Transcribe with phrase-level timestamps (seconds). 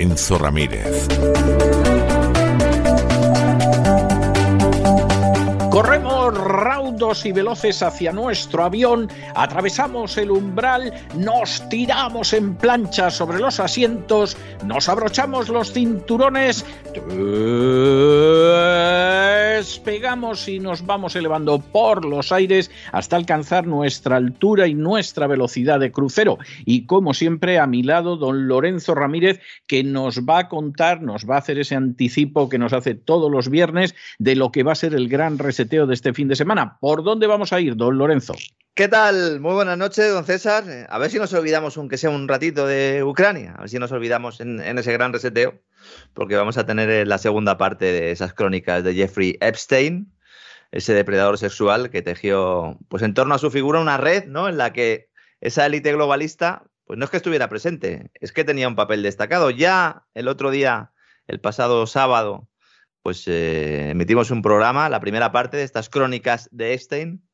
[0.00, 1.08] Lorenzo Ramírez.
[7.10, 14.36] Y veloces hacia nuestro avión, atravesamos el umbral, nos tiramos en plancha sobre los asientos,
[14.64, 16.64] nos abrochamos los cinturones,
[19.56, 25.80] despegamos y nos vamos elevando por los aires hasta alcanzar nuestra altura y nuestra velocidad
[25.80, 26.38] de crucero.
[26.64, 31.28] Y como siempre, a mi lado, don Lorenzo Ramírez, que nos va a contar, nos
[31.28, 34.72] va a hacer ese anticipo que nos hace todos los viernes de lo que va
[34.72, 36.78] a ser el gran reseteo de este fin de semana.
[36.80, 38.34] ¿Por dónde vamos a ir, don Lorenzo?
[38.74, 39.40] ¿Qué tal?
[39.40, 40.64] Muy buenas noches, don César.
[40.88, 43.54] A ver si nos olvidamos, aunque sea un ratito, de Ucrania.
[43.56, 45.60] A ver si nos olvidamos en, ese gran reseteo,
[46.14, 50.12] porque vamos a tener eh, la segunda parte de esas crónicas de Jeffrey Epstein,
[50.72, 54.48] ese depredador sexual que tejió, pues en torno a su figura, una red, ¿no?
[54.48, 58.68] En la que esa élite globalista, pues no es que estuviera presente, es que tenía
[58.68, 59.50] un papel destacado.
[59.50, 60.92] Ya el otro día,
[61.26, 62.48] el pasado sábado,
[63.02, 67.26] pues eh, emitimos un programa, la primera parte de estas crónicas de Epstein.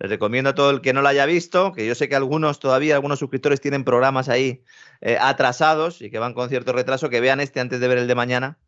[0.00, 2.58] Les recomiendo a todo el que no lo haya visto, que yo sé que algunos
[2.58, 4.64] todavía, algunos suscriptores tienen programas ahí
[5.00, 8.08] eh, atrasados y que van con cierto retraso, que vean este antes de ver el
[8.08, 8.58] de mañana,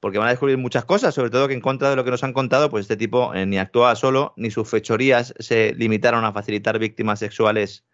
[0.00, 2.22] porque van a descubrir muchas cosas, sobre todo que en contra de lo que nos
[2.22, 6.32] han contado, pues este tipo eh, ni actuaba solo, ni sus fechorías se limitaron a
[6.32, 7.86] facilitar víctimas sexuales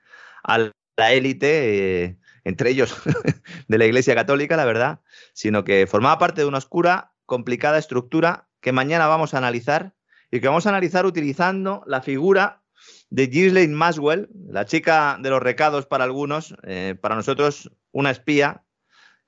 [0.42, 2.96] a la élite, entre ellos
[3.68, 5.00] de la Iglesia Católica, la verdad,
[5.32, 9.94] sino que formaba parte de una oscura complicada estructura que mañana vamos a analizar
[10.32, 12.64] y que vamos a analizar utilizando la figura
[13.08, 18.64] de Ghislaine Maswell, la chica de los recados para algunos, eh, para nosotros una espía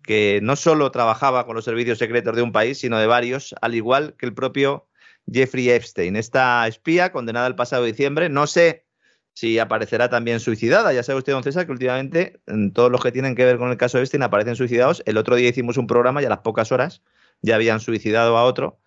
[0.03, 3.77] que no solo trabajaba con los servicios secretos de un país, sino de varios, al
[3.77, 4.89] igual que el propio
[5.33, 6.17] Jeffrey Epstein.
[6.17, 8.85] Esta espía, condenada el pasado diciembre, no sé
[9.33, 10.93] si aparecerá también suicidada.
[10.93, 13.71] Ya sabe usted, don César, que últimamente en todos los que tienen que ver con
[13.71, 15.05] el caso Epstein aparecen suicidados.
[15.07, 17.01] El otro día hicimos un programa y a las pocas horas
[17.43, 18.79] ya habían suicidado a otro.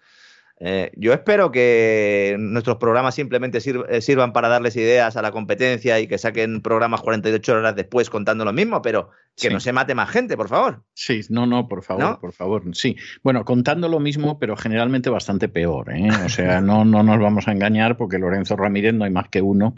[0.57, 5.99] Eh, yo espero que nuestros programas simplemente eh, sirvan para darles ideas a la competencia
[5.99, 9.95] y que saquen programas 48 horas después contando lo mismo, pero que no se mate
[9.95, 10.83] más gente, por favor.
[10.93, 12.63] Sí, no, no, por favor, por favor.
[12.73, 15.93] Sí, bueno, contando lo mismo, pero generalmente bastante peor.
[15.93, 16.07] ¿eh?
[16.25, 19.41] O sea, no, no nos vamos a engañar porque Lorenzo Ramírez no hay más que
[19.41, 19.75] uno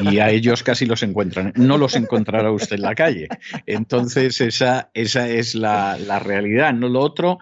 [0.00, 1.52] y a ellos casi los encuentran.
[1.56, 3.26] No los encontrará usted en la calle.
[3.66, 6.72] Entonces, esa, esa es la, la realidad.
[6.72, 7.40] No lo otro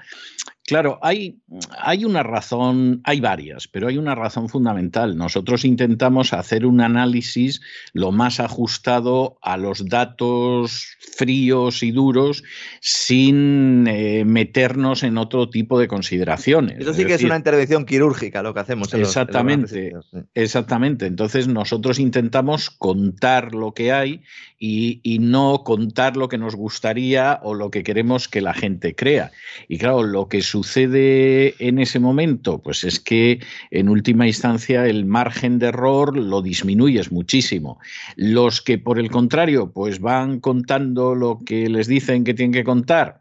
[0.70, 1.39] Claro, hay,
[1.78, 5.16] hay, una razón, hay varias, pero hay una razón fundamental.
[5.16, 7.60] Nosotros intentamos hacer un análisis
[7.92, 12.44] lo más ajustado a los datos fríos y duros
[12.80, 16.78] sin eh, meternos en otro tipo de consideraciones.
[16.78, 18.94] Eso sí que es una intervención quirúrgica lo que hacemos.
[18.94, 19.92] exactamente,
[20.34, 21.06] exactamente.
[21.06, 24.22] Entonces nosotros intentamos contar lo que hay
[24.58, 28.94] y, y no contar lo que nos gustaría o lo que queremos que la gente
[28.94, 29.32] crea.
[29.68, 32.60] Y claro, lo que sucede en ese momento?
[32.62, 33.40] Pues es que
[33.70, 37.78] en última instancia el margen de error lo disminuyes muchísimo.
[38.16, 42.64] Los que por el contrario pues van contando lo que les dicen que tienen que
[42.64, 43.20] contar,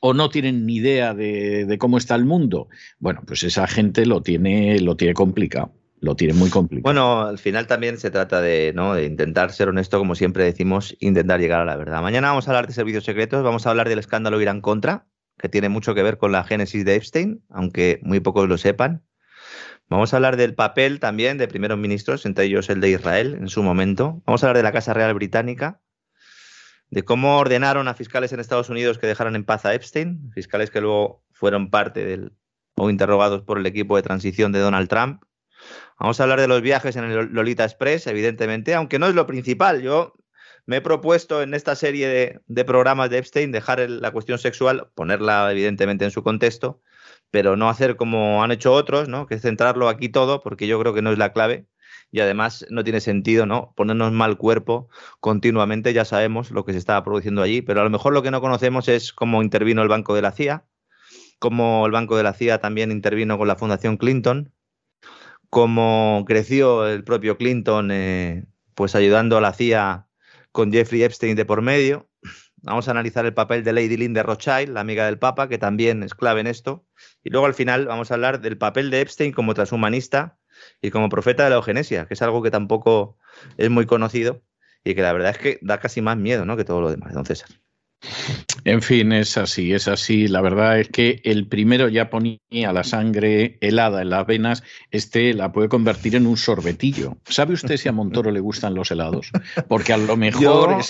[0.00, 2.68] o no tienen ni idea de, cómo está el mundo,
[2.98, 5.72] bueno, pues esa gente lo tiene, lo tiene complicado.
[6.00, 6.82] Lo tiene muy complicado.
[6.82, 8.92] Bueno, al final también se trata de, ¿no?
[8.92, 12.02] de intentar ser honesto, como siempre decimos, intentar llegar a la verdad.
[12.02, 15.06] Mañana vamos a hablar de servicios secretos, vamos a hablar del escándalo Irán contra,
[15.38, 19.04] que tiene mucho que ver con la génesis de Epstein, aunque muy pocos lo sepan.
[19.88, 23.48] Vamos a hablar del papel también de primeros ministros, entre ellos el de Israel en
[23.48, 24.22] su momento.
[24.26, 25.80] Vamos a hablar de la Casa Real Británica,
[26.90, 30.70] de cómo ordenaron a fiscales en Estados Unidos que dejaran en paz a Epstein, fiscales
[30.70, 32.32] que luego fueron parte del
[32.76, 35.22] o interrogados por el equipo de transición de Donald Trump.
[35.98, 39.26] Vamos a hablar de los viajes en el Lolita Express, evidentemente, aunque no es lo
[39.26, 39.80] principal.
[39.80, 40.14] Yo
[40.66, 45.50] me he propuesto en esta serie de, programas de Epstein dejar la cuestión sexual, ponerla
[45.50, 46.80] evidentemente en su contexto,
[47.30, 49.26] pero no hacer como han hecho otros, ¿no?
[49.26, 51.66] Que centrarlo aquí todo, porque yo creo que no es la clave
[52.10, 53.72] y además no tiene sentido, ¿no?
[53.76, 54.88] Ponernos mal cuerpo
[55.20, 58.30] continuamente, ya sabemos lo que se estaba produciendo allí, pero a lo mejor lo que
[58.30, 60.64] no conocemos es cómo intervino el banco de la CIA,
[61.38, 64.52] cómo el Banco de la CIA también intervino con la Fundación Clinton,
[65.50, 70.03] cómo creció el propio Clinton, eh, pues ayudando a la CIA
[70.54, 72.08] con Jeffrey Epstein de por medio.
[72.62, 75.58] Vamos a analizar el papel de Lady Lynn de Rothschild, la amiga del Papa, que
[75.58, 76.86] también es clave en esto.
[77.24, 80.38] Y luego al final vamos a hablar del papel de Epstein como transhumanista
[80.80, 83.18] y como profeta de la eugenesia, que es algo que tampoco
[83.56, 84.44] es muy conocido
[84.84, 86.56] y que la verdad es que da casi más miedo ¿no?
[86.56, 87.48] que todo lo demás, don César.
[88.64, 90.28] En fin, es así, es así.
[90.28, 95.34] La verdad es que el primero ya ponía la sangre helada en las venas, este
[95.34, 97.16] la puede convertir en un sorbetillo.
[97.26, 99.30] ¿Sabe usted si a Montoro le gustan los helados?
[99.68, 100.82] Porque a lo mejor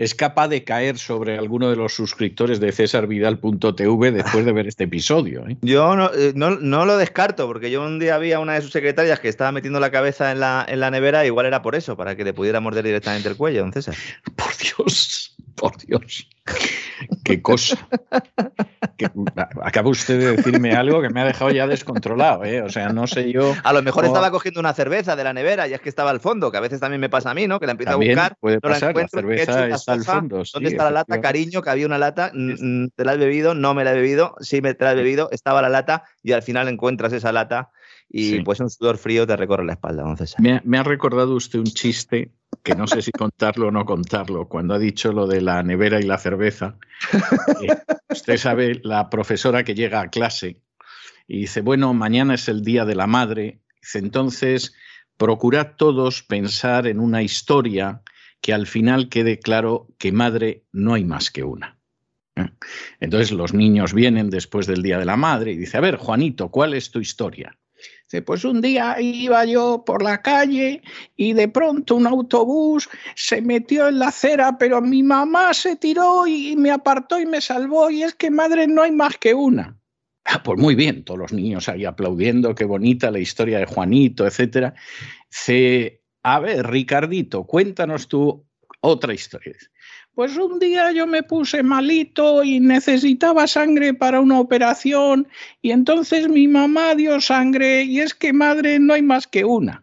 [0.00, 4.84] es capaz de caer sobre alguno de los suscriptores de cesarvidal.tv después de ver este
[4.84, 5.46] episodio.
[5.46, 5.58] ¿eh?
[5.60, 8.72] Yo eh, no, no, lo descarto, porque yo un día vi a una de sus
[8.72, 11.98] secretarias que estaba metiendo la cabeza en la, en la nevera, igual era por eso,
[11.98, 13.94] para que le pudiera morder directamente el cuello, don César.
[14.36, 16.26] Por Dios, por Dios.
[17.22, 17.86] Qué cosa.
[19.62, 22.62] acaba usted de decirme algo que me ha dejado ya descontrolado, ¿eh?
[22.62, 23.54] O sea, no sé yo.
[23.62, 26.20] A lo mejor estaba cogiendo una cerveza de la nevera y es que estaba al
[26.20, 27.60] fondo, que a veces también me pasa a mí, ¿no?
[27.60, 28.36] Que la empiezo a buscar.
[28.40, 30.42] Puede pasar, la, cerveza está al fondo.
[30.50, 31.20] ¿Dónde está la lata?
[31.20, 32.32] Cariño, que había una lata.
[32.32, 33.54] ¿Te la has bebido?
[33.54, 34.36] No me la he bebido.
[34.40, 35.28] Sí, me te la he bebido.
[35.30, 37.70] Estaba la lata y al final encuentras esa lata
[38.08, 40.34] y pues un sudor frío te recorre la espalda, entonces.
[40.38, 44.48] Me me ha recordado usted un chiste que no sé si contarlo o no contarlo,
[44.48, 46.76] cuando ha dicho lo de la nevera y la cerveza.
[47.62, 47.76] Eh,
[48.08, 50.60] usted sabe, la profesora que llega a clase
[51.26, 54.74] y dice, bueno, mañana es el Día de la Madre, dice, entonces
[55.16, 58.02] procurad todos pensar en una historia
[58.40, 61.78] que al final quede claro que madre no hay más que una.
[62.36, 62.48] ¿Eh?
[63.00, 66.50] Entonces los niños vienen después del Día de la Madre y dice, a ver, Juanito,
[66.50, 67.56] ¿cuál es tu historia?
[68.26, 70.82] Pues un día iba yo por la calle
[71.16, 76.26] y de pronto un autobús se metió en la acera, pero mi mamá se tiró
[76.26, 79.78] y me apartó y me salvó y es que madre no hay más que una.
[80.24, 84.26] Ah, pues muy bien, todos los niños ahí aplaudiendo, qué bonita la historia de Juanito,
[84.26, 84.74] etcétera.
[86.22, 88.44] a ver, Ricardito, cuéntanos tú
[88.80, 89.54] otra historia.
[90.20, 95.26] Pues un día yo me puse malito y necesitaba sangre para una operación
[95.62, 99.82] y entonces mi mamá dio sangre y es que madre no hay más que una.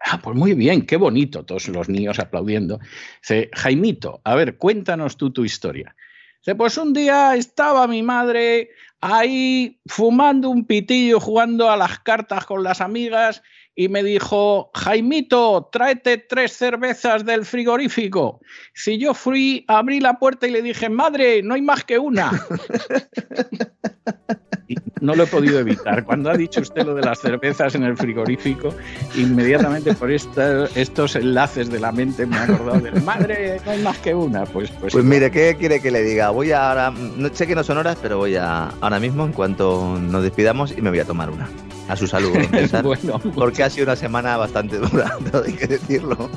[0.00, 2.80] Ah, pues muy bien, qué bonito, todos los niños aplaudiendo.
[3.20, 5.94] Dice, Jaimito, a ver, cuéntanos tú tu historia.
[6.38, 8.70] Dice, pues un día estaba mi madre
[9.02, 13.42] ahí fumando un pitillo, jugando a las cartas con las amigas
[13.76, 18.40] y me dijo, Jaimito, tráete tres cervezas del frigorífico.
[18.72, 22.30] Si yo fui, abrí la puerta y le dije, madre, no hay más que una.
[25.00, 26.04] no lo he podido evitar.
[26.04, 28.72] Cuando ha dicho usted lo de las cervezas en el frigorífico,
[29.16, 33.98] inmediatamente por estos enlaces de la mente me he acordado de, madre, no hay más
[33.98, 34.46] que una.
[34.46, 36.30] Pues, pues, pues mire, ¿qué quiere que le diga?
[36.30, 39.32] Voy a ahora, no sé que no son horas, pero voy a ahora mismo, en
[39.32, 41.48] cuanto nos despidamos, y me voy a tomar una.
[41.88, 42.32] A su salud,
[42.82, 46.30] bueno, porque ha sido una semana bastante dura, hay que decirlo.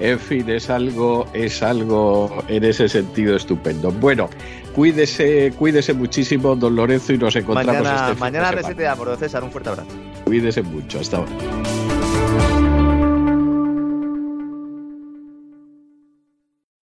[0.00, 3.90] En fin, es algo, es algo en ese sentido estupendo.
[3.90, 4.30] Bueno,
[4.74, 9.50] cuídese, cuídese muchísimo, don Lorenzo, y nos encontramos mañana, este Mañana reseteamos, don César, un
[9.50, 9.90] fuerte abrazo.
[10.24, 11.87] Cuídese mucho, hasta ahora.